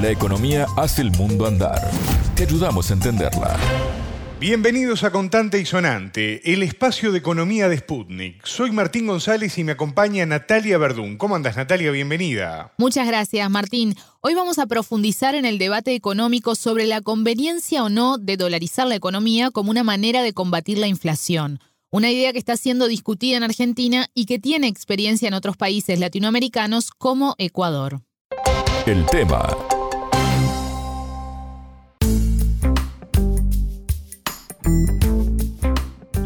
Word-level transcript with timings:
La 0.00 0.10
economía 0.12 0.66
hace 0.76 1.02
el 1.02 1.10
mundo 1.10 1.44
andar. 1.44 1.90
Te 2.36 2.44
ayudamos 2.44 2.88
a 2.88 2.94
entenderla. 2.94 3.56
Bienvenidos 4.38 5.02
a 5.02 5.10
Contante 5.10 5.58
y 5.58 5.66
Sonante, 5.66 6.52
el 6.52 6.62
espacio 6.62 7.10
de 7.10 7.18
economía 7.18 7.68
de 7.68 7.78
Sputnik. 7.78 8.46
Soy 8.46 8.70
Martín 8.70 9.08
González 9.08 9.58
y 9.58 9.64
me 9.64 9.72
acompaña 9.72 10.24
Natalia 10.24 10.78
Verdún. 10.78 11.16
¿Cómo 11.16 11.34
andas, 11.34 11.56
Natalia? 11.56 11.90
Bienvenida. 11.90 12.72
Muchas 12.78 13.08
gracias, 13.08 13.50
Martín. 13.50 13.96
Hoy 14.20 14.34
vamos 14.34 14.60
a 14.60 14.66
profundizar 14.66 15.34
en 15.34 15.44
el 15.44 15.58
debate 15.58 15.96
económico 15.96 16.54
sobre 16.54 16.86
la 16.86 17.00
conveniencia 17.00 17.82
o 17.82 17.88
no 17.88 18.18
de 18.18 18.36
dolarizar 18.36 18.86
la 18.86 18.94
economía 18.94 19.50
como 19.50 19.70
una 19.70 19.82
manera 19.82 20.22
de 20.22 20.32
combatir 20.32 20.78
la 20.78 20.86
inflación. 20.86 21.58
Una 21.90 22.08
idea 22.08 22.32
que 22.32 22.38
está 22.38 22.56
siendo 22.56 22.86
discutida 22.86 23.36
en 23.36 23.42
Argentina 23.42 24.06
y 24.14 24.26
que 24.26 24.38
tiene 24.38 24.68
experiencia 24.68 25.26
en 25.26 25.34
otros 25.34 25.56
países 25.56 25.98
latinoamericanos 25.98 26.92
como 26.92 27.34
Ecuador. 27.38 28.02
El 28.86 29.04
tema 29.06 29.67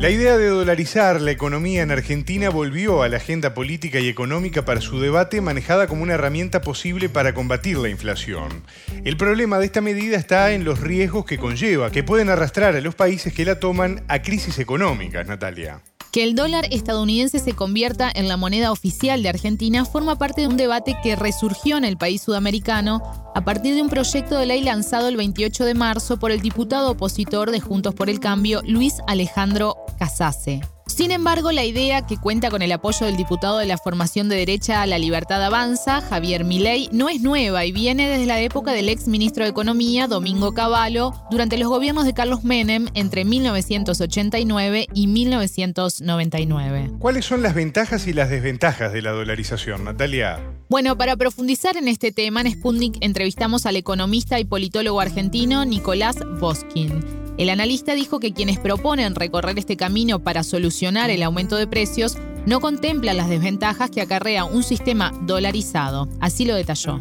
La 0.03 0.11
idea 0.11 0.37
de 0.37 0.49
dolarizar 0.49 1.21
la 1.21 1.31
economía 1.31 1.81
en 1.81 1.93
Argentina 1.93 2.51
volvió 2.51 3.05
a 3.05 3.09
la 3.09 3.19
agenda 3.19 3.55
política 3.55 4.01
y 4.01 4.09
económica 4.09 4.65
para 4.65 4.81
su 4.81 4.99
debate 4.99 5.41
manejada 5.41 5.87
como 5.87 6.03
una 6.03 6.15
herramienta 6.15 6.61
posible 6.61 7.09
para 7.09 7.35
combatir 7.35 7.79
la 7.79 7.89
inflación. 7.89 8.65
El 9.05 9.17
problema 9.17 9.61
de 9.61 9.67
esta 9.67 9.81
medida 9.81 10.17
está 10.17 10.51
en 10.55 10.65
los 10.65 10.81
riesgos 10.81 11.25
que 11.25 11.39
conlleva, 11.39 11.93
que 11.93 12.03
pueden 12.03 12.31
arrastrar 12.31 12.75
a 12.75 12.81
los 12.81 12.97
países 12.97 13.33
que 13.33 13.45
la 13.45 13.61
toman 13.61 14.03
a 14.09 14.23
crisis 14.23 14.59
económicas, 14.59 15.25
Natalia. 15.25 15.81
Que 16.11 16.25
el 16.25 16.35
dólar 16.35 16.67
estadounidense 16.71 17.39
se 17.39 17.55
convierta 17.55 18.11
en 18.13 18.29
la 18.29 18.37
moneda 18.37 18.71
oficial 18.73 19.23
de 19.23 19.31
Argentina 19.31 19.85
forma 19.87 20.19
parte 20.19 20.43
de 20.43 20.49
un 20.49 20.59
debate 20.59 20.95
que 21.03 21.17
resurgió 21.17 21.79
en 21.79 21.85
el 21.85 21.97
país 21.97 22.21
sudamericano 22.21 23.01
a 23.35 23.45
partir 23.45 23.77
de 23.77 23.81
un 23.83 23.89
proyecto 23.89 24.37
de 24.37 24.45
ley 24.45 24.63
lanzado 24.63 25.09
el 25.09 25.17
28 25.17 25.65
de 25.65 25.73
marzo 25.73 26.19
por 26.19 26.33
el 26.33 26.43
diputado 26.43 26.91
opositor 26.91 27.51
de 27.51 27.61
Juntos 27.61 27.95
por 27.95 28.11
el 28.11 28.21
Cambio, 28.21 28.61
Luis 28.67 28.97
Alejandro 29.07 29.77
Casase. 30.03 30.61
Sin 30.89 31.13
embargo, 31.13 31.53
la 31.53 31.65
idea, 31.65 32.05
que 32.05 32.17
cuenta 32.17 32.51
con 32.51 32.61
el 32.61 32.73
apoyo 32.73 33.07
del 33.07 33.17
diputado 33.17 33.59
de 33.59 33.67
la 33.67 33.79
formación 33.79 34.29
de 34.29 34.35
derecha 34.35 34.85
La 34.85 34.99
Libertad 34.99 35.41
Avanza, 35.41 36.01
Javier 36.01 36.45
Milei, 36.45 36.89
no 36.91 37.09
es 37.09 37.23
nueva 37.23 37.65
y 37.65 37.71
viene 37.71 38.09
desde 38.09 38.27
la 38.27 38.41
época 38.41 38.73
del 38.73 38.89
ex 38.89 39.07
ministro 39.07 39.45
de 39.45 39.51
Economía, 39.51 40.09
Domingo 40.09 40.55
Cavallo, 40.55 41.13
durante 41.31 41.57
los 41.57 41.69
gobiernos 41.69 42.05
de 42.05 42.15
Carlos 42.15 42.43
Menem 42.43 42.89
entre 42.95 43.25
1989 43.25 44.89
y 44.93 45.07
1999. 45.07 46.91
¿Cuáles 46.99 47.25
son 47.25 47.43
las 47.43 47.55
ventajas 47.55 48.09
y 48.09 48.13
las 48.13 48.29
desventajas 48.29 48.93
de 48.93 49.03
la 49.03 49.13
dolarización, 49.13 49.85
Natalia? 49.85 50.41
Bueno, 50.69 50.99
para 50.99 51.15
profundizar 51.15 51.77
en 51.77 51.87
este 51.87 52.11
tema, 52.11 52.41
en 52.41 52.51
Sputnik 52.51 52.97
entrevistamos 53.03 53.67
al 53.67 53.77
economista 53.77 54.41
y 54.41 54.45
politólogo 54.45 55.01
argentino 55.01 55.65
Nicolás 55.65 56.17
Boskin. 56.41 57.22
El 57.43 57.51
analista 57.51 57.97
dijo 57.97 58.21
que 58.21 58.33
quienes 58.33 58.61
proponen 58.61 59.17
recorrer 59.17 59.59
este 59.59 59.77
camino 59.77 60.21
para 60.21 60.45
solucionar 60.45 61.11
el 61.11 61.25
aumento 61.25 61.57
de 61.57 61.67
precios 61.67 62.17
no 62.47 62.61
contemplan 62.61 63.17
las 63.17 63.29
desventajas 63.29 63.91
que 63.91 64.01
acarrea 64.01 64.45
un 64.45 64.63
sistema 64.63 65.13
dolarizado. 65.23 66.09
Así 66.21 66.45
lo 66.45 66.55
detalló. 66.55 67.01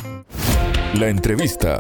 La 0.96 1.10
entrevista. 1.10 1.80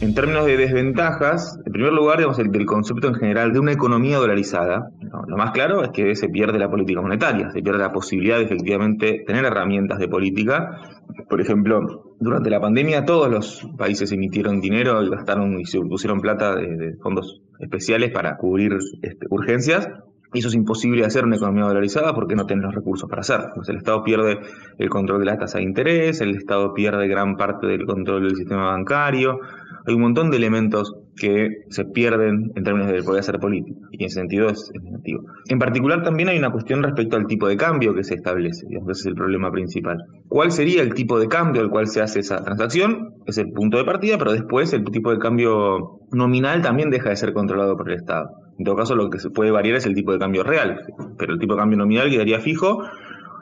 En 0.00 0.14
términos 0.14 0.46
de 0.46 0.56
desventajas, 0.56 1.58
en 1.66 1.72
primer 1.72 1.92
lugar, 1.92 2.16
digamos, 2.16 2.38
el 2.38 2.64
concepto 2.64 3.08
en 3.08 3.14
general 3.14 3.52
de 3.52 3.60
una 3.60 3.72
economía 3.72 4.16
dolarizada, 4.16 4.90
lo 5.26 5.36
más 5.36 5.50
claro 5.50 5.82
es 5.82 5.90
que 5.90 6.14
se 6.14 6.30
pierde 6.30 6.58
la 6.58 6.70
política 6.70 7.02
monetaria, 7.02 7.50
se 7.50 7.60
pierde 7.60 7.80
la 7.80 7.92
posibilidad 7.92 8.38
de 8.38 8.44
efectivamente 8.44 9.22
tener 9.26 9.44
herramientas 9.44 9.98
de 9.98 10.08
política. 10.08 10.80
Por 11.28 11.42
ejemplo, 11.42 12.16
durante 12.18 12.48
la 12.48 12.60
pandemia 12.60 13.04
todos 13.04 13.30
los 13.30 13.68
países 13.76 14.10
emitieron 14.12 14.60
dinero 14.60 15.02
y 15.02 15.10
gastaron 15.10 15.60
y 15.60 15.66
se 15.66 15.78
pusieron 15.80 16.20
plata 16.20 16.54
de, 16.54 16.96
fondos 17.02 17.42
especiales 17.58 18.10
para 18.10 18.38
cubrir 18.38 18.78
este, 19.02 19.26
urgencias. 19.28 19.86
Eso 20.32 20.48
es 20.48 20.54
imposible 20.54 21.00
de 21.00 21.06
hacer 21.06 21.24
una 21.24 21.36
economía 21.36 21.64
dolarizada 21.64 22.14
porque 22.14 22.36
no 22.36 22.46
tienen 22.46 22.64
los 22.64 22.74
recursos 22.74 23.08
para 23.08 23.20
hacerlo. 23.20 23.48
el 23.66 23.76
Estado 23.76 24.04
pierde 24.04 24.38
el 24.78 24.88
control 24.88 25.20
de 25.20 25.26
la 25.26 25.38
tasa 25.38 25.58
de 25.58 25.64
interés, 25.64 26.20
el 26.20 26.36
Estado 26.36 26.72
pierde 26.72 27.08
gran 27.08 27.36
parte 27.36 27.66
del 27.66 27.84
control 27.84 28.22
del 28.22 28.36
sistema 28.36 28.66
bancario, 28.66 29.40
hay 29.86 29.94
un 29.94 30.02
montón 30.02 30.30
de 30.30 30.36
elementos 30.36 30.94
que 31.16 31.64
se 31.68 31.84
pierden 31.84 32.52
en 32.54 32.64
términos 32.64 32.92
de 32.92 33.02
poder 33.02 33.20
hacer 33.20 33.38
política, 33.38 33.78
y 33.90 34.02
en 34.02 34.06
ese 34.06 34.20
sentido 34.20 34.48
es, 34.48 34.70
negativo. 34.82 35.22
En 35.48 35.58
particular 35.58 36.02
también 36.02 36.28
hay 36.28 36.38
una 36.38 36.50
cuestión 36.50 36.82
respecto 36.82 37.16
al 37.16 37.26
tipo 37.26 37.48
de 37.48 37.56
cambio 37.56 37.94
que 37.94 38.04
se 38.04 38.14
establece, 38.14 38.66
digamos, 38.68 38.90
ese 38.90 39.00
es 39.00 39.06
el 39.06 39.14
problema 39.14 39.50
principal. 39.50 39.98
¿Cuál 40.28 40.52
sería 40.52 40.82
el 40.82 40.94
tipo 40.94 41.18
de 41.18 41.28
cambio 41.28 41.62
al 41.62 41.70
cual 41.70 41.88
se 41.88 42.00
hace 42.00 42.20
esa 42.20 42.42
transacción? 42.44 43.14
Es 43.26 43.38
el 43.38 43.52
punto 43.52 43.78
de 43.78 43.84
partida, 43.84 44.16
pero 44.18 44.32
después 44.32 44.72
el 44.72 44.84
tipo 44.84 45.10
de 45.10 45.18
cambio 45.18 46.00
nominal 46.12 46.62
también 46.62 46.90
deja 46.90 47.10
de 47.10 47.16
ser 47.16 47.32
controlado 47.32 47.76
por 47.76 47.90
el 47.90 47.96
Estado. 47.96 48.28
En 48.60 48.64
todo 48.64 48.76
caso, 48.76 48.94
lo 48.94 49.08
que 49.08 49.18
se 49.18 49.30
puede 49.30 49.50
variar 49.50 49.76
es 49.76 49.86
el 49.86 49.94
tipo 49.94 50.12
de 50.12 50.18
cambio 50.18 50.44
real, 50.44 50.80
pero 51.16 51.32
el 51.32 51.38
tipo 51.38 51.54
de 51.54 51.60
cambio 51.60 51.78
nominal 51.78 52.10
quedaría 52.10 52.40
fijo, 52.40 52.82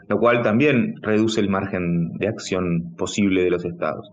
lo 0.09 0.19
cual 0.21 0.43
también 0.43 0.95
reduce 1.03 1.41
el 1.41 1.49
margen 1.49 2.13
de 2.19 2.29
acción 2.29 2.95
posible 2.97 3.43
de 3.43 3.51
los 3.51 3.65
estados. 3.65 4.09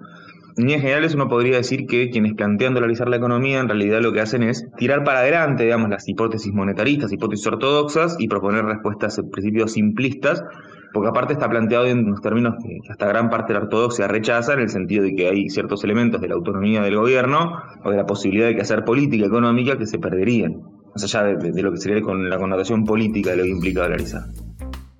En 0.58 0.64
líneas 0.64 0.82
generales 0.82 1.14
uno 1.14 1.28
podría 1.28 1.58
decir 1.58 1.86
que 1.86 2.10
quienes 2.10 2.34
plantean 2.34 2.74
dolarizar 2.74 3.08
la 3.08 3.18
economía 3.18 3.60
en 3.60 3.70
realidad 3.70 4.02
lo 4.02 4.14
que 4.14 4.22
hacen 4.22 4.42
es 4.42 4.66
tirar 4.78 5.04
para 5.04 5.20
adelante, 5.20 5.66
digamos, 5.66 5.92
las 5.92 6.10
hipótesis 6.10 6.52
monetaristas, 6.52 7.14
hipótesis 7.14 7.46
ortodoxas 7.46 8.16
y 8.18 8.28
proponer 8.28 8.66
respuestas 8.66 9.20
en 9.20 9.30
principio 9.30 9.68
simplistas, 9.68 10.44
porque 10.92 11.10
aparte 11.10 11.34
está 11.34 11.48
planteado 11.48 11.86
en 11.86 12.00
unos 12.00 12.22
términos 12.22 12.56
que 12.64 12.80
hasta 12.90 13.06
gran 13.06 13.30
parte 13.30 13.54
de 13.54 13.60
la 13.60 13.66
ortodoxia 13.66 14.08
rechaza, 14.08 14.54
en 14.54 14.62
el 14.62 14.70
sentido 14.70 15.04
de 15.04 15.14
que 15.14 15.28
hay 15.28 15.50
ciertos 15.50 15.84
elementos 15.84 16.20
de 16.20 16.30
la 16.30 16.34
autonomía 16.34 16.82
del 16.82 16.96
gobierno 16.96 17.60
o 17.84 17.92
de 17.92 17.98
la 17.98 18.08
posibilidad 18.08 18.48
de 18.48 18.56
que 18.56 18.62
hacer 18.62 18.86
política 18.86 19.28
económica 19.28 19.78
que 19.78 19.86
se 19.86 20.00
perderían, 20.00 20.54
más 20.96 21.04
allá 21.04 21.24
de, 21.24 21.62
lo 21.62 21.74
que 21.74 21.78
sería 21.78 22.02
con 22.02 22.30
la 22.30 22.38
connotación 22.38 22.86
política 22.86 23.32
de 23.32 23.38
lo 23.38 23.44
que 23.44 23.50
implica 23.50 23.82
dolarizar. 23.82 24.24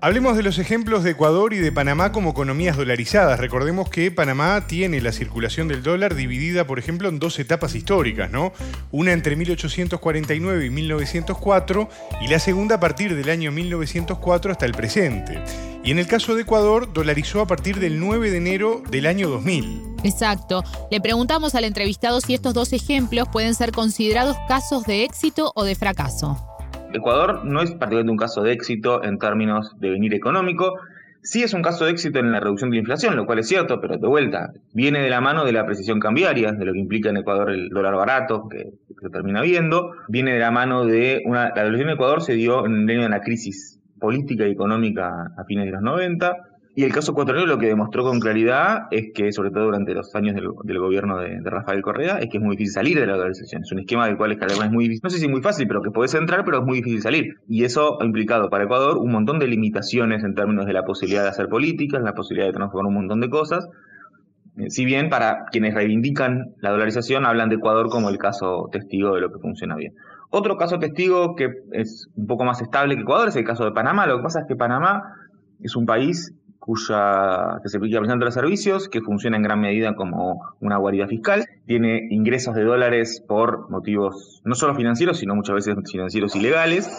Hablemos 0.02 0.36
de 0.36 0.44
los 0.44 0.60
ejemplos 0.60 1.04
de 1.04 1.12
Ecuador 1.12 1.54
y 1.54 1.58
de 1.58 1.72
Panamá 1.72 2.12
como 2.12 2.32
economías 2.32 2.76
dolarizadas. 2.76 3.40
Recordemos 3.40 3.90
que 3.90 4.12
Panamá 4.12 4.68
tiene 4.68 5.02
la 5.02 5.14
circulación 5.14 5.70
del 5.70 5.82
dólar 5.82 6.16
dividida, 6.16 6.68
por 6.68 6.80
ejemplo, 6.80 7.08
en 7.08 7.18
dos 7.18 7.40
etapas 7.40 7.74
históricas, 7.76 8.30
¿no? 8.30 8.52
Una 8.92 9.14
entre 9.14 9.38
1849 9.38 10.66
y 10.66 10.70
1904 10.70 11.90
y 12.22 12.28
la 12.28 12.40
segunda 12.40 12.76
a 12.76 12.80
partir 12.82 13.16
del 13.16 13.30
año 13.30 13.52
1904 13.52 14.52
hasta 14.52 14.66
el 14.66 14.74
presente. 14.74 15.42
Y 15.84 15.92
en 15.92 15.98
el 15.98 16.08
caso 16.08 16.36
de 16.36 16.42
Ecuador, 16.42 16.92
dolarizó 16.94 17.40
a 17.40 17.48
partir 17.48 17.80
del 17.80 18.00
9 18.00 18.30
de 18.30 18.38
enero 18.38 18.84
del 18.92 19.08
año 19.08 19.30
2000. 19.30 19.85
Exacto. 20.06 20.64
Le 20.92 21.02
preguntamos 21.02 21.56
al 21.56 21.64
entrevistado 21.64 22.22
si 22.22 22.34
estos 22.34 22.54
dos 22.54 22.74
ejemplos 22.74 23.28
pueden 23.32 23.54
ser 23.56 23.72
considerados 23.72 24.38
casos 24.48 24.86
de 24.86 25.04
éxito 25.04 25.52
o 25.56 25.64
de 25.64 25.76
fracaso. 25.76 26.38
Ecuador 26.94 27.44
no 27.44 27.62
es 27.62 27.72
particularmente 27.72 28.12
un 28.12 28.18
caso 28.18 28.42
de 28.42 28.54
éxito 28.54 29.04
en 29.04 29.18
términos 29.18 29.76
de 29.80 29.90
venir 29.90 30.14
económico. 30.14 30.76
Sí 31.24 31.42
es 31.42 31.54
un 31.56 31.64
caso 31.64 31.86
de 31.86 31.92
éxito 31.92 32.20
en 32.20 32.32
la 32.32 32.40
reducción 32.40 32.70
de 32.70 32.76
la 32.76 32.82
inflación, 32.82 33.16
lo 33.16 33.26
cual 33.26 33.40
es 33.40 33.48
cierto, 33.48 33.82
pero 33.82 33.98
de 33.98 34.08
vuelta, 34.08 34.52
viene 34.74 35.00
de 35.02 35.10
la 35.10 35.22
mano 35.22 35.44
de 35.44 35.52
la 35.52 35.66
precisión 35.66 36.00
cambiaria, 36.00 36.52
de 36.52 36.66
lo 36.66 36.72
que 36.72 36.80
implica 36.80 37.10
en 37.10 37.18
Ecuador 37.18 37.50
el 37.50 37.70
dólar 37.70 37.96
barato, 37.96 38.48
que 38.48 38.74
se 39.02 39.10
termina 39.10 39.42
viendo, 39.42 39.92
viene 40.08 40.34
de 40.34 40.40
la 40.40 40.52
mano 40.52 40.86
de 40.86 41.24
una... 41.26 41.50
La 41.50 41.64
revolución 41.64 41.88
de 41.88 41.94
Ecuador 41.96 42.22
se 42.22 42.34
dio 42.34 42.66
en 42.66 42.86
medio 42.86 43.02
de 43.02 43.08
una 43.08 43.22
crisis 43.22 43.82
política 44.00 44.48
y 44.48 44.52
económica 44.52 45.32
a 45.36 45.44
fines 45.46 45.66
de 45.66 45.72
los 45.72 45.82
90, 45.82 46.36
y 46.78 46.84
el 46.84 46.92
caso 46.92 47.14
ecuatoriano 47.14 47.48
lo 47.48 47.58
que 47.58 47.68
demostró 47.68 48.04
con 48.04 48.20
claridad 48.20 48.88
es 48.92 49.14
que, 49.14 49.32
sobre 49.32 49.50
todo 49.50 49.64
durante 49.64 49.94
los 49.94 50.14
años 50.14 50.36
del, 50.36 50.80
gobierno 50.80 51.18
de, 51.20 51.40
Rafael 51.42 51.82
Correa, 51.82 52.20
es 52.20 52.30
que 52.30 52.38
es 52.38 52.44
muy 52.44 52.58
difícil 52.58 52.74
salir 52.74 53.00
de 53.00 53.08
la 53.08 53.14
dolarización. 53.14 53.62
Es 53.62 53.72
un 53.72 53.80
esquema 53.80 54.08
del 54.08 54.18
cual 54.18 54.34
es 54.34 54.72
muy 54.72 54.84
difícil, 54.84 55.02
no 55.02 55.10
sé 55.10 55.20
si 55.20 55.30
muy 55.30 55.42
fácil, 55.42 55.70
pero 55.70 55.82
que 55.82 55.92
puedes 55.92 56.14
entrar, 56.16 56.44
pero 56.44 56.60
es 56.60 56.66
muy 56.66 56.80
difícil 56.80 57.02
salir. 57.02 57.36
Y 57.48 57.64
eso 57.64 58.02
ha 58.02 58.06
implicado 58.06 58.50
para 58.50 58.66
Ecuador 58.66 58.98
un 58.98 59.10
montón 59.10 59.40
de 59.40 59.48
limitaciones 59.48 60.26
en 60.26 60.36
términos 60.36 60.66
de 60.66 60.74
la 60.74 60.84
posibilidad 60.84 61.24
de 61.24 61.30
hacer 61.30 61.48
políticas, 61.48 62.04
la 62.04 62.14
posibilidad 62.14 62.48
de 62.48 62.54
transformar 62.54 62.90
un 62.90 62.96
montón 62.96 63.22
de 63.22 63.30
cosas. 63.30 63.70
Eh, 64.58 64.70
si 64.70 64.84
bien 64.84 65.10
para 65.10 65.46
quienes 65.52 65.76
reivindican 65.76 66.56
la 66.60 66.72
dolarización 66.72 67.26
hablan 67.26 67.48
de 67.48 67.56
Ecuador 67.56 67.90
como 67.90 68.10
el 68.10 68.18
caso 68.18 68.68
testigo 68.74 69.16
de 69.16 69.22
lo 69.22 69.32
que 69.32 69.40
funciona 69.40 69.78
bien. 69.78 69.94
Otro 70.30 70.58
caso 70.58 70.78
testigo 70.78 71.36
que 71.36 71.54
es 71.72 72.10
un 72.16 72.28
poco 72.28 72.44
más 72.44 72.62
estable 72.62 72.96
que 72.96 73.04
Ecuador 73.04 73.30
es 73.30 73.36
el 73.38 73.46
caso 73.46 73.64
de 73.64 73.72
Panamá. 73.72 74.06
Lo 74.08 74.18
que 74.18 74.24
pasa 74.24 74.42
es 74.42 74.46
que 74.46 74.58
Panamá 74.58 75.04
es 75.62 75.78
un 75.78 75.86
país 75.86 76.34
cuya, 76.66 77.60
que 77.62 77.70
se 77.70 77.78
aplica 77.78 78.00
a 78.00 78.02
los 78.02 78.34
servicios, 78.34 78.90
que 78.90 79.02
funciona 79.02 79.38
en 79.38 79.44
gran 79.44 79.62
medida 79.62 79.94
como 79.94 80.42
una 80.62 80.78
guarida 80.78 81.08
fiscal, 81.08 81.46
tiene 81.68 82.08
ingresos 82.10 82.56
de 82.56 82.64
dólares 82.64 83.24
por 83.28 83.70
motivos 83.70 84.42
no 84.46 84.56
solo 84.56 84.74
financieros, 84.74 85.20
sino 85.20 85.36
muchas 85.36 85.54
veces 85.54 85.76
financieros 85.92 86.36
ilegales, 86.36 86.90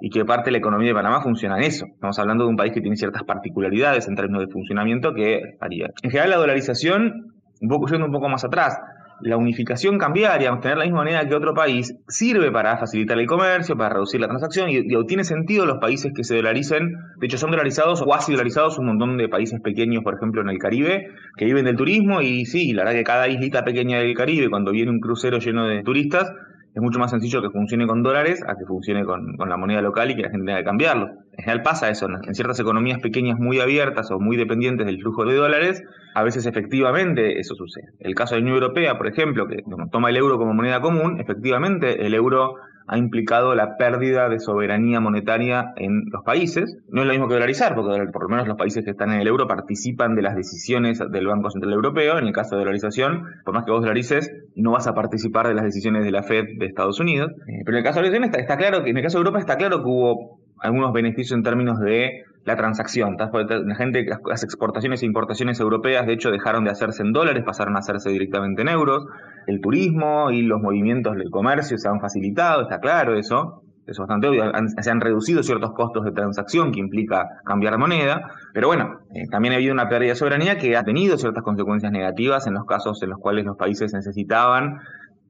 y 0.00 0.10
que 0.10 0.24
parte 0.24 0.46
de 0.46 0.52
la 0.52 0.58
economía 0.58 0.88
de 0.88 0.94
Panamá 0.94 1.22
funciona 1.22 1.56
en 1.56 1.64
eso. 1.64 1.86
Estamos 1.86 2.18
hablando 2.20 2.44
de 2.44 2.50
un 2.50 2.56
país 2.56 2.72
que 2.72 2.80
tiene 2.80 2.96
ciertas 2.96 3.24
particularidades 3.24 4.06
en 4.06 4.14
términos 4.14 4.46
de 4.46 4.52
funcionamiento 4.52 5.12
que 5.12 5.56
haría. 5.60 5.88
En 6.02 6.10
general, 6.10 6.30
la 6.30 6.36
dolarización, 6.36 7.34
un 7.60 7.86
yendo 7.86 8.06
un 8.06 8.12
poco 8.12 8.28
más 8.28 8.44
atrás, 8.44 8.78
la 9.20 9.36
unificación 9.36 9.98
cambiaria, 9.98 10.58
tener 10.60 10.76
la 10.76 10.84
misma 10.84 11.00
moneda 11.00 11.26
que 11.26 11.34
otro 11.34 11.54
país, 11.54 11.94
sirve 12.08 12.50
para 12.50 12.76
facilitar 12.78 13.18
el 13.18 13.26
comercio, 13.26 13.76
para 13.76 13.94
reducir 13.94 14.20
la 14.20 14.28
transacción 14.28 14.68
y, 14.70 14.86
tiene 15.06 15.24
sentido 15.24 15.66
los 15.66 15.78
países 15.78 16.12
que 16.14 16.24
se 16.24 16.36
dolaricen. 16.36 16.96
De 17.18 17.26
hecho, 17.26 17.38
son 17.38 17.50
dolarizados 17.50 18.02
o 18.02 18.04
cuasi 18.04 18.32
dolarizados 18.32 18.78
un 18.78 18.86
montón 18.86 19.16
de 19.16 19.28
países 19.28 19.60
pequeños, 19.60 20.02
por 20.02 20.14
ejemplo, 20.14 20.42
en 20.42 20.50
el 20.50 20.58
Caribe, 20.58 21.08
que 21.36 21.44
viven 21.44 21.64
del 21.64 21.76
turismo 21.76 22.20
y 22.20 22.44
sí, 22.46 22.72
la 22.72 22.84
verdad 22.84 22.98
que 22.98 23.04
cada 23.04 23.28
islita 23.28 23.64
pequeña 23.64 23.98
del 23.98 24.14
Caribe, 24.14 24.50
cuando 24.50 24.72
viene 24.72 24.90
un 24.90 25.00
crucero 25.00 25.38
lleno 25.38 25.66
de 25.66 25.82
turistas, 25.82 26.32
es 26.76 26.82
mucho 26.82 26.98
más 26.98 27.10
sencillo 27.10 27.40
que 27.40 27.48
funcione 27.48 27.86
con 27.86 28.02
dólares 28.02 28.44
a 28.46 28.54
que 28.54 28.66
funcione 28.66 29.02
con, 29.02 29.34
la 29.38 29.56
moneda 29.56 29.80
local 29.80 30.10
y 30.10 30.14
que 30.14 30.20
la 30.20 30.28
gente 30.28 30.44
tenga 30.44 30.58
que 30.58 30.64
cambiarlo. 30.66 31.06
En 31.32 31.44
general 31.44 31.62
pasa 31.62 31.88
eso, 31.88 32.06
en 32.06 32.34
ciertas 32.34 32.60
economías 32.60 33.00
pequeñas 33.00 33.38
muy 33.38 33.60
abiertas 33.60 34.10
o 34.10 34.20
muy 34.20 34.36
dependientes 34.36 34.84
del 34.84 35.00
flujo 35.00 35.24
de 35.24 35.36
dólares, 35.36 35.82
a 36.14 36.22
veces 36.22 36.44
efectivamente 36.44 37.40
eso 37.40 37.54
sucede. 37.54 37.86
El 37.98 38.14
caso 38.14 38.34
de 38.34 38.42
la 38.42 38.44
Unión 38.44 38.62
Europea, 38.62 38.98
por 38.98 39.06
ejemplo, 39.06 39.46
que 39.48 39.62
toma 39.90 40.10
el 40.10 40.18
euro 40.18 40.36
como 40.36 40.52
moneda 40.52 40.82
común, 40.82 41.18
efectivamente 41.18 42.04
el 42.04 42.12
euro 42.12 42.56
ha 42.88 42.98
implicado 42.98 43.54
la 43.54 43.76
pérdida 43.76 44.28
de 44.28 44.38
soberanía 44.38 45.00
monetaria 45.00 45.72
en 45.76 46.04
los 46.10 46.22
países. 46.24 46.78
No 46.88 47.02
es 47.02 47.06
lo 47.06 47.12
mismo 47.12 47.28
que 47.28 47.34
dolarizar, 47.34 47.74
porque 47.74 48.10
por 48.12 48.22
lo 48.22 48.28
menos 48.28 48.46
los 48.46 48.56
países 48.56 48.84
que 48.84 48.92
están 48.92 49.12
en 49.12 49.20
el 49.20 49.26
euro 49.26 49.46
participan 49.46 50.14
de 50.14 50.22
las 50.22 50.36
decisiones 50.36 50.98
del 51.10 51.26
Banco 51.26 51.50
Central 51.50 51.72
Europeo. 51.72 52.18
En 52.18 52.26
el 52.26 52.32
caso 52.32 52.54
de 52.54 52.60
dolarización, 52.60 53.24
por 53.44 53.54
más 53.54 53.64
que 53.64 53.72
vos 53.72 53.80
dolarices, 53.80 54.32
no 54.54 54.72
vas 54.72 54.86
a 54.86 54.94
participar 54.94 55.48
de 55.48 55.54
las 55.54 55.64
decisiones 55.64 56.04
de 56.04 56.12
la 56.12 56.22
Fed 56.22 56.44
de 56.58 56.66
Estados 56.66 57.00
Unidos. 57.00 57.32
Eh, 57.48 57.62
pero 57.64 57.76
en 57.76 57.78
el 57.78 57.84
caso 57.84 58.00
de 58.00 58.06
dolarización 58.06 58.40
está, 58.40 58.56
claro 58.56 58.84
que, 58.84 58.90
en 58.90 58.96
el 58.96 59.02
caso 59.02 59.18
de 59.18 59.20
Europa 59.20 59.40
está 59.40 59.56
claro 59.56 59.78
que 59.78 59.88
hubo 59.88 60.38
algunos 60.60 60.92
beneficios 60.92 61.36
en 61.36 61.42
términos 61.42 61.78
de 61.80 62.22
la 62.46 62.56
transacción. 62.56 63.16
La 63.18 63.74
gente, 63.74 64.06
las 64.24 64.44
exportaciones 64.44 65.02
e 65.02 65.06
importaciones 65.06 65.58
europeas, 65.58 66.06
de 66.06 66.12
hecho, 66.14 66.30
dejaron 66.30 66.64
de 66.64 66.70
hacerse 66.70 67.02
en 67.02 67.12
dólares, 67.12 67.42
pasaron 67.44 67.76
a 67.76 67.80
hacerse 67.80 68.08
directamente 68.10 68.62
en 68.62 68.68
euros. 68.68 69.04
El 69.48 69.60
turismo 69.60 70.30
y 70.30 70.42
los 70.42 70.62
movimientos 70.62 71.16
del 71.16 71.28
comercio 71.30 71.76
se 71.76 71.88
han 71.88 72.00
facilitado, 72.00 72.62
está 72.62 72.78
claro 72.78 73.16
eso. 73.16 73.62
Es 73.84 73.98
bastante 73.98 74.28
obvio. 74.28 74.44
se 74.80 74.90
han 74.90 75.00
reducido 75.00 75.42
ciertos 75.42 75.72
costos 75.72 76.04
de 76.04 76.12
transacción 76.12 76.72
que 76.72 76.80
implica 76.80 77.28
cambiar 77.44 77.78
moneda. 77.78 78.32
Pero 78.52 78.68
bueno, 78.68 79.00
eh, 79.12 79.28
también 79.30 79.52
ha 79.52 79.56
habido 79.56 79.72
una 79.72 79.88
pérdida 79.88 80.10
de 80.10 80.16
soberanía 80.16 80.56
que 80.56 80.76
ha 80.76 80.82
tenido 80.82 81.18
ciertas 81.18 81.42
consecuencias 81.42 81.92
negativas 81.92 82.46
en 82.46 82.54
los 82.54 82.64
casos 82.64 83.00
en 83.02 83.10
los 83.10 83.18
cuales 83.18 83.44
los 83.44 83.56
países 83.56 83.92
necesitaban 83.92 84.80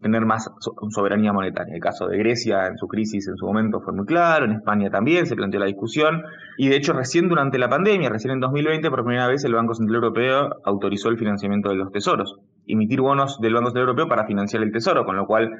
tener 0.01 0.25
más 0.25 0.51
soberanía 0.91 1.33
monetaria. 1.33 1.75
El 1.75 1.81
caso 1.81 2.07
de 2.07 2.19
Grecia 2.19 2.67
en 2.67 2.77
su 2.77 2.87
crisis 2.87 3.27
en 3.29 3.37
su 3.37 3.47
momento 3.47 3.81
fue 3.81 3.93
muy 3.93 4.07
claro, 4.07 4.45
en 4.45 4.53
España 4.53 4.91
también 4.91 5.27
se 5.27 5.37
planteó 5.37 5.61
la 5.61 5.67
discusión 5.67 6.23
y 6.59 6.69
de 6.69 6.77
hecho 6.77 6.93
recién 6.93 7.29
durante 7.29 7.59
la 7.59 7.69
pandemia, 7.69 8.09
recién 8.09 8.33
en 8.33 8.41
2020, 8.41 8.91
por 8.91 9.05
primera 9.05 9.27
vez 9.27 9.45
el 9.45 9.55
Banco 9.55 9.75
Central 9.75 9.97
Europeo 9.97 10.57
autorizó 10.65 11.09
el 11.09 11.19
financiamiento 11.19 11.71
de 11.71 11.77
los 11.77 11.93
tesoros, 11.93 12.37
emitir 12.67 13.01
bonos 13.01 13.41
del 13.41 13.55
Banco 13.55 13.69
Central 13.69 13.89
Europeo 13.89 14.09
para 14.09 14.27
financiar 14.27 14.63
el 14.63 14.73
tesoro, 14.73 15.05
con 15.05 15.17
lo 15.17 15.27
cual 15.27 15.51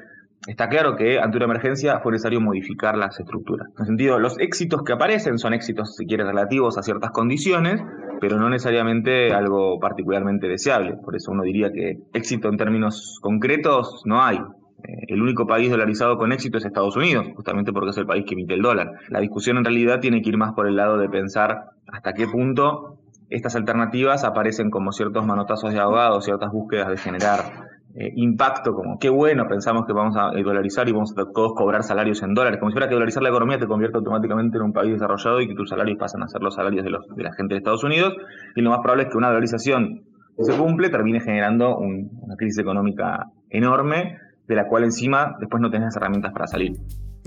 está 0.47 0.69
claro 0.69 0.95
que 0.95 1.19
ante 1.19 1.37
una 1.37 1.45
emergencia 1.45 1.99
fue 1.99 2.11
necesario 2.11 2.39
modificar 2.39 2.97
las 2.97 3.19
estructuras. 3.19 3.67
En 3.69 3.73
ese 3.75 3.85
sentido, 3.85 4.19
los 4.19 4.39
éxitos 4.39 4.83
que 4.83 4.93
aparecen 4.93 5.39
son 5.39 5.53
éxitos, 5.53 5.95
si 5.95 6.05
quieres, 6.05 6.27
relativos 6.27 6.77
a 6.77 6.83
ciertas 6.83 7.11
condiciones, 7.11 7.81
pero 8.19 8.37
no 8.39 8.49
necesariamente 8.49 9.33
algo 9.33 9.79
particularmente 9.79 10.47
deseable. 10.47 10.95
Por 11.03 11.15
eso 11.15 11.31
uno 11.31 11.43
diría 11.43 11.71
que 11.71 11.99
éxito 12.13 12.49
en 12.49 12.57
términos 12.57 13.19
concretos 13.21 14.01
no 14.05 14.23
hay. 14.23 14.37
Eh, 14.37 15.05
el 15.07 15.21
único 15.21 15.47
país 15.47 15.71
dolarizado 15.71 16.17
con 16.17 16.31
éxito 16.31 16.57
es 16.57 16.65
Estados 16.65 16.95
Unidos, 16.95 17.27
justamente 17.35 17.73
porque 17.73 17.89
es 17.89 17.97
el 17.97 18.05
país 18.05 18.25
que 18.25 18.33
emite 18.33 18.53
el 18.53 18.61
dólar. 18.61 18.91
La 19.09 19.19
discusión 19.19 19.57
en 19.57 19.65
realidad 19.65 19.99
tiene 19.99 20.21
que 20.21 20.29
ir 20.29 20.37
más 20.37 20.53
por 20.53 20.67
el 20.67 20.75
lado 20.75 20.97
de 20.97 21.09
pensar 21.09 21.71
hasta 21.87 22.13
qué 22.13 22.27
punto 22.27 22.99
estas 23.29 23.55
alternativas 23.55 24.23
aparecen 24.23 24.69
como 24.69 24.91
ciertos 24.91 25.25
manotazos 25.25 25.73
de 25.73 25.79
abogados, 25.79 26.25
ciertas 26.25 26.51
búsquedas 26.51 26.89
de 26.89 26.97
generar 26.97 27.76
eh, 27.99 28.11
impacto, 28.15 28.73
como 28.73 28.99
qué 28.99 29.09
bueno, 29.09 29.47
pensamos 29.47 29.85
que 29.87 29.93
vamos 29.93 30.15
a 30.17 30.29
dolarizar 30.39 30.87
y 30.87 30.91
vamos 30.91 31.13
a 31.17 31.25
todos 31.33 31.53
cobrar 31.55 31.81
salarios 31.81 32.21
en 32.21 32.35
dólares, 32.35 32.59
como 32.59 32.69
si 32.69 32.73
fuera 32.73 32.87
que 32.87 32.93
dolarizar 32.93 33.23
la 33.23 33.29
economía 33.29 33.57
te 33.57 33.65
convierte 33.65 33.97
automáticamente 33.97 34.57
en 34.57 34.63
un 34.63 34.73
país 34.73 34.93
desarrollado 34.93 35.41
y 35.41 35.47
que 35.47 35.55
tus 35.55 35.69
salarios 35.69 35.97
pasan 35.97 36.21
a 36.21 36.27
ser 36.27 36.41
los 36.41 36.53
salarios 36.53 36.83
de, 36.83 36.91
los, 36.91 37.07
de 37.15 37.23
la 37.23 37.33
gente 37.33 37.55
de 37.55 37.57
Estados 37.57 37.83
Unidos, 37.83 38.13
y 38.55 38.61
lo 38.61 38.69
más 38.69 38.79
probable 38.79 39.03
es 39.03 39.09
que 39.09 39.17
una 39.17 39.29
dolarización 39.29 40.03
se 40.39 40.55
cumple 40.55 40.89
termine 40.89 41.19
generando 41.19 41.77
una 41.77 42.35
crisis 42.35 42.59
económica 42.59 43.31
enorme, 43.49 44.17
de 44.47 44.55
la 44.55 44.67
cual 44.67 44.83
encima 44.83 45.35
después 45.39 45.61
no 45.61 45.71
tenés 45.71 45.95
herramientas 45.95 46.31
para 46.31 46.47
salir. 46.47 46.73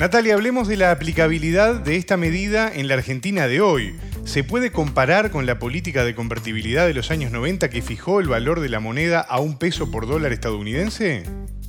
Natalia, 0.01 0.33
hablemos 0.33 0.67
de 0.67 0.79
la 0.79 0.93
aplicabilidad 0.93 1.75
de 1.75 1.97
esta 1.97 2.17
medida 2.17 2.73
en 2.75 2.89
la 2.89 2.95
Argentina 2.95 3.47
de 3.49 3.61
hoy. 3.61 3.97
¿Se 4.25 4.43
puede 4.43 4.73
comparar 4.73 5.31
con 5.31 5.45
la 5.45 5.59
política 5.59 6.05
de 6.05 6.15
convertibilidad 6.15 6.87
de 6.87 6.95
los 6.95 7.11
años 7.11 7.33
90 7.33 7.69
que 7.69 7.83
fijó 7.83 8.19
el 8.19 8.27
valor 8.27 8.61
de 8.61 8.71
la 8.71 8.81
moneda 8.81 9.21
a 9.21 9.41
un 9.41 9.59
peso 9.59 9.91
por 9.91 10.07
dólar 10.07 10.33
estadounidense? 10.33 11.25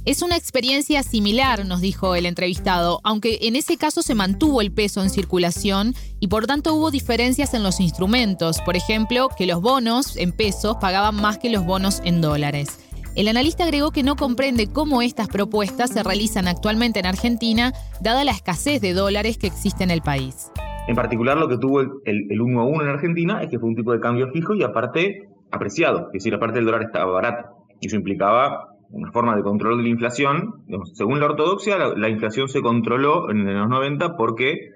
Es 0.05 0.21
una 0.21 0.37
experiencia 0.37 1.03
similar, 1.03 1.65
nos 1.65 1.81
dijo 1.81 2.15
el 2.15 2.25
entrevistado, 2.25 3.01
aunque 3.03 3.37
en 3.41 3.57
ese 3.57 3.75
caso 3.75 4.01
se 4.01 4.15
mantuvo 4.15 4.61
el 4.61 4.71
peso 4.71 5.03
en 5.03 5.09
circulación 5.09 5.93
y 6.21 6.27
por 6.27 6.47
tanto 6.47 6.73
hubo 6.73 6.89
diferencias 6.89 7.53
en 7.53 7.63
los 7.63 7.81
instrumentos, 7.81 8.61
por 8.61 8.77
ejemplo, 8.77 9.27
que 9.37 9.45
los 9.45 9.61
bonos 9.61 10.15
en 10.15 10.31
pesos 10.31 10.77
pagaban 10.79 11.15
más 11.15 11.37
que 11.37 11.49
los 11.49 11.65
bonos 11.65 12.01
en 12.05 12.21
dólares. 12.21 12.79
El 13.13 13.27
analista 13.27 13.65
agregó 13.65 13.91
que 13.91 14.03
no 14.03 14.15
comprende 14.15 14.71
cómo 14.71 15.01
estas 15.01 15.27
propuestas 15.27 15.91
se 15.91 16.01
realizan 16.01 16.47
actualmente 16.47 16.99
en 16.99 17.05
Argentina, 17.05 17.73
dada 18.01 18.23
la 18.23 18.31
escasez 18.31 18.81
de 18.81 18.93
dólares 18.93 19.37
que 19.37 19.47
existe 19.47 19.83
en 19.83 19.91
el 19.91 20.01
país. 20.01 20.49
En 20.87 20.95
particular, 20.95 21.37
lo 21.37 21.49
que 21.49 21.57
tuvo 21.57 21.81
el, 21.81 21.91
el, 22.05 22.41
1 22.41 22.61
a 22.61 22.63
1 22.63 22.83
en 22.83 22.89
Argentina 22.89 23.43
es 23.43 23.49
que 23.49 23.59
fue 23.59 23.67
un 23.67 23.75
tipo 23.75 23.91
de 23.91 23.99
cambio 23.99 24.29
fijo 24.31 24.55
y 24.55 24.63
aparte 24.63 25.27
apreciado, 25.51 26.07
es 26.07 26.13
decir, 26.13 26.33
aparte 26.33 26.59
el 26.59 26.65
dólar 26.65 26.83
estaba 26.83 27.11
barato. 27.11 27.49
Y 27.81 27.87
eso 27.87 27.97
implicaba 27.97 28.69
una 28.91 29.11
forma 29.11 29.35
de 29.35 29.43
control 29.43 29.77
de 29.77 29.83
la 29.83 29.89
inflación. 29.89 30.63
según 30.93 31.19
la 31.19 31.25
ortodoxia, 31.25 31.77
la, 31.77 32.09
inflación 32.09 32.47
se 32.47 32.61
controló 32.61 33.29
en 33.29 33.43
los 33.43 33.67
90 33.67 34.15
porque 34.15 34.69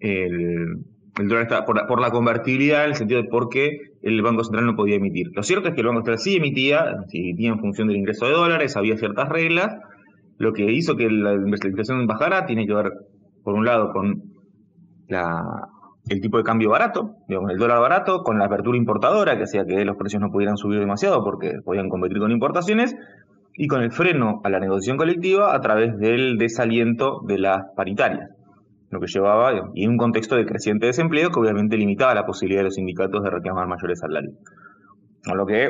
el, 0.00 0.84
el 1.18 1.28
dólar 1.28 1.44
está 1.44 1.64
por, 1.64 2.00
la 2.00 2.10
convertibilidad, 2.10 2.84
en 2.84 2.90
el 2.90 2.96
sentido 2.96 3.22
de 3.22 3.28
por 3.28 3.48
qué 3.48 3.78
el 4.02 4.20
Banco 4.22 4.44
Central 4.44 4.66
no 4.66 4.76
podía 4.76 4.96
emitir. 4.96 5.28
Lo 5.34 5.42
cierto 5.42 5.68
es 5.68 5.74
que 5.74 5.80
el 5.80 5.86
Banco 5.86 6.00
Central 6.00 6.18
sí 6.18 6.36
emitía, 6.36 6.84
emitía 7.12 7.50
en 7.50 7.58
función 7.58 7.88
del 7.88 7.96
ingreso 7.96 8.26
de 8.26 8.32
dólares, 8.32 8.76
había 8.76 8.96
ciertas 8.96 9.28
reglas. 9.28 9.76
Lo 10.38 10.52
que 10.52 10.70
hizo 10.70 10.96
que 10.96 11.08
la 11.08 11.32
inflación 11.32 12.06
bajara 12.06 12.44
tiene 12.44 12.66
que 12.66 12.74
ver, 12.74 12.92
por 13.42 13.54
un 13.54 13.64
lado, 13.64 13.92
con 13.92 14.22
el 16.08 16.20
tipo 16.20 16.36
de 16.36 16.44
cambio 16.44 16.70
barato, 16.70 17.14
digamos, 17.28 17.50
el 17.50 17.58
dólar 17.58 17.80
barato, 17.80 18.22
con 18.22 18.38
la 18.38 18.44
apertura 18.44 18.76
importadora, 18.76 19.38
que 19.38 19.44
hacía 19.44 19.64
que 19.64 19.84
los 19.86 19.96
precios 19.96 20.20
no 20.20 20.30
pudieran 20.30 20.58
subir 20.58 20.78
demasiado 20.80 21.24
porque 21.24 21.54
podían 21.64 21.88
competir 21.88 22.18
con 22.18 22.30
importaciones, 22.30 22.94
y 23.58 23.68
con 23.68 23.82
el 23.82 23.90
freno 23.90 24.42
a 24.44 24.50
la 24.50 24.60
negociación 24.60 24.98
colectiva 24.98 25.54
a 25.54 25.60
través 25.62 25.96
del 25.98 26.36
desaliento 26.36 27.22
de 27.26 27.38
las 27.38 27.62
paritarias 27.74 28.35
lo 28.90 29.00
que 29.00 29.06
llevaba, 29.06 29.70
y 29.74 29.84
en 29.84 29.90
un 29.90 29.96
contexto 29.96 30.36
de 30.36 30.46
creciente 30.46 30.86
desempleo 30.86 31.30
que 31.30 31.40
obviamente 31.40 31.76
limitaba 31.76 32.14
la 32.14 32.24
posibilidad 32.24 32.60
de 32.60 32.64
los 32.64 32.74
sindicatos 32.74 33.22
de 33.22 33.30
reclamar 33.30 33.66
mayores 33.66 33.98
salarios. 33.98 34.34
A 35.26 35.34
lo 35.34 35.44
que 35.44 35.68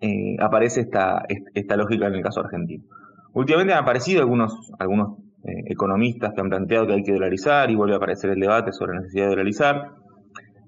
eh, 0.00 0.36
aparece 0.40 0.82
esta, 0.82 1.24
esta 1.54 1.76
lógica 1.76 2.06
en 2.06 2.14
el 2.14 2.22
caso 2.22 2.40
argentino. 2.40 2.84
Últimamente 3.32 3.74
han 3.74 3.80
aparecido 3.80 4.20
algunos, 4.20 4.72
algunos 4.78 5.18
eh, 5.44 5.64
economistas 5.66 6.32
que 6.32 6.40
han 6.40 6.48
planteado 6.48 6.86
que 6.86 6.94
hay 6.94 7.02
que 7.02 7.12
dolarizar 7.12 7.70
y 7.70 7.74
vuelve 7.74 7.94
a 7.94 7.96
aparecer 7.96 8.30
el 8.30 8.40
debate 8.40 8.72
sobre 8.72 8.94
la 8.94 9.00
necesidad 9.00 9.24
de 9.24 9.30
dolarizar. 9.30 9.90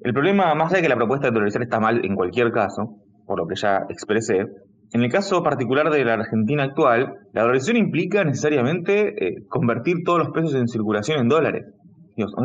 El 0.01 0.13
problema, 0.13 0.55
más 0.55 0.69
allá 0.69 0.77
de 0.77 0.83
que 0.83 0.89
la 0.89 0.97
propuesta 0.97 1.29
de 1.29 1.33
dolarizar 1.33 1.63
está 1.63 1.79
mal 1.79 2.05
en 2.05 2.17
cualquier 2.17 2.51
caso, 2.51 2.97
por 3.27 3.39
lo 3.39 3.47
que 3.47 3.55
ya 3.55 3.87
expresé, 3.89 4.47
en 4.93 5.03
el 5.03 5.11
caso 5.11 5.43
particular 5.43 5.91
de 5.91 6.05
la 6.05 6.15
Argentina 6.15 6.65
actual, 6.65 7.15
la 7.33 7.43
dolarización 7.43 7.79
implica 7.79 8.25
necesariamente 8.25 9.27
eh, 9.27 9.47
convertir 9.49 10.05
todos 10.05 10.19
los 10.19 10.31
pesos 10.31 10.55
en 10.55 10.69
circulación 10.69 11.19
en 11.21 11.29
dólares. 11.29 11.65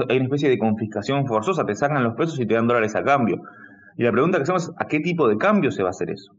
hay 0.09 0.15
una 0.15 0.25
especie 0.25 0.49
de 0.49 0.57
confiscación 0.57 1.27
forzosa, 1.27 1.65
te 1.65 1.75
sacan 1.75 2.03
los 2.03 2.15
pesos 2.15 2.39
y 2.39 2.45
te 2.45 2.53
dan 2.53 2.67
dólares 2.67 2.95
a 2.95 3.03
cambio. 3.03 3.41
Y 3.97 4.03
la 4.03 4.11
pregunta 4.11 4.37
que 4.37 4.43
hacemos 4.43 4.69
es, 4.69 4.73
¿a 4.77 4.85
qué 4.85 5.01
tipo 5.01 5.27
de 5.27 5.37
cambio 5.37 5.71
se 5.71 5.83
va 5.83 5.89
a 5.89 5.91
hacer 5.91 6.09
eso? 6.09 6.31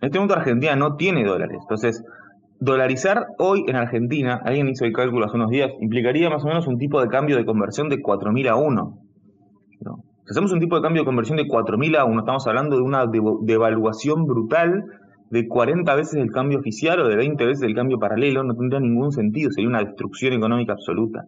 En 0.00 0.06
este 0.06 0.18
momento 0.18 0.34
Argentina 0.34 0.74
no 0.74 0.96
tiene 0.96 1.24
dólares. 1.24 1.58
Entonces, 1.60 2.02
dolarizar 2.58 3.26
hoy 3.38 3.64
en 3.68 3.76
Argentina, 3.76 4.40
alguien 4.44 4.68
hizo 4.68 4.84
el 4.84 4.92
cálculo 4.92 5.26
hace 5.26 5.36
unos 5.36 5.50
días, 5.50 5.70
implicaría 5.80 6.28
más 6.28 6.42
o 6.42 6.48
menos 6.48 6.66
un 6.66 6.78
tipo 6.78 7.00
de 7.00 7.06
cambio 7.06 7.36
de 7.36 7.44
conversión 7.44 7.88
de 7.88 7.98
4.000 7.98 8.48
a 8.48 8.56
1. 8.56 8.98
Si 10.24 10.30
hacemos 10.30 10.52
un 10.52 10.60
tipo 10.60 10.76
de 10.76 10.82
cambio 10.82 11.02
de 11.02 11.06
conversión 11.06 11.36
de 11.36 11.44
4.000 11.44 11.98
a 11.98 12.04
1, 12.04 12.20
estamos 12.20 12.46
hablando 12.46 12.76
de 12.76 12.82
una 12.82 13.04
devaluación 13.42 14.24
brutal 14.24 14.84
de 15.32 15.48
40 15.48 15.94
veces 15.94 16.20
el 16.20 16.30
cambio 16.30 16.58
oficial 16.58 17.00
o 17.00 17.08
de 17.08 17.16
20 17.16 17.46
veces 17.46 17.62
el 17.62 17.74
cambio 17.74 17.98
paralelo, 17.98 18.44
no 18.44 18.54
tendría 18.54 18.80
ningún 18.80 19.12
sentido, 19.12 19.50
sería 19.50 19.66
una 19.66 19.82
destrucción 19.82 20.34
económica 20.34 20.74
absoluta. 20.74 21.24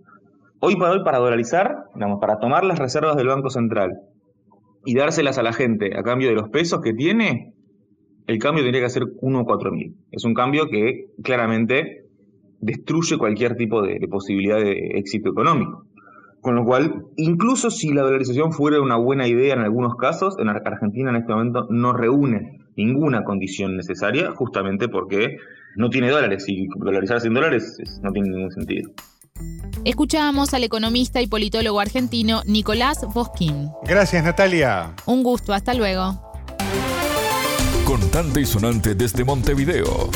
Hoy 0.60 0.76
para 0.76 0.92
hoy, 0.92 1.02
para 1.02 1.18
dolarizar, 1.18 1.84
digamos, 1.94 2.20
para 2.20 2.38
tomar 2.38 2.64
las 2.64 2.78
reservas 2.78 3.16
del 3.16 3.28
Banco 3.28 3.48
Central 3.48 4.00
y 4.84 4.94
dárselas 4.94 5.38
a 5.38 5.42
la 5.42 5.54
gente 5.54 5.98
a 5.98 6.02
cambio 6.02 6.28
de 6.28 6.34
los 6.34 6.50
pesos 6.50 6.82
que 6.82 6.92
tiene, 6.92 7.54
el 8.26 8.38
cambio 8.38 8.62
tendría 8.62 8.84
que 8.84 8.90
ser 8.90 9.04
1 9.22 9.40
o 9.40 9.44
4 9.46 9.72
mil. 9.72 9.96
Es 10.10 10.26
un 10.26 10.34
cambio 10.34 10.68
que 10.68 11.06
claramente 11.22 12.04
destruye 12.60 13.16
cualquier 13.16 13.56
tipo 13.56 13.80
de, 13.80 13.98
de 13.98 14.08
posibilidad 14.08 14.58
de 14.58 14.98
éxito 14.98 15.30
económico. 15.30 15.86
Con 16.42 16.56
lo 16.56 16.66
cual, 16.66 17.06
incluso 17.16 17.70
si 17.70 17.94
la 17.94 18.02
dolarización 18.02 18.52
fuera 18.52 18.82
una 18.82 18.96
buena 18.96 19.26
idea 19.26 19.54
en 19.54 19.60
algunos 19.60 19.96
casos, 19.96 20.38
en 20.38 20.50
Argentina 20.50 21.08
en 21.08 21.16
este 21.16 21.32
momento 21.32 21.66
no 21.70 21.94
reúne 21.94 22.63
ninguna 22.76 23.24
condición 23.24 23.76
necesaria, 23.76 24.32
justamente 24.32 24.88
porque 24.88 25.38
no 25.76 25.90
tiene 25.90 26.10
dólares 26.10 26.44
y 26.48 26.68
dolarizar 26.76 27.20
sin 27.20 27.34
dólares 27.34 27.76
no 28.02 28.12
tiene 28.12 28.30
ningún 28.30 28.52
sentido. 28.52 28.90
Escuchábamos 29.84 30.54
al 30.54 30.64
economista 30.64 31.20
y 31.20 31.26
politólogo 31.26 31.80
argentino 31.80 32.42
Nicolás 32.46 33.04
Bosquín. 33.12 33.68
Gracias, 33.84 34.24
Natalia. 34.24 34.94
Un 35.06 35.22
gusto, 35.22 35.52
hasta 35.52 35.74
luego. 35.74 36.20
Contante 37.84 38.40
y 38.40 38.46
sonante 38.46 38.94
desde 38.94 39.24
Montevideo. 39.24 40.10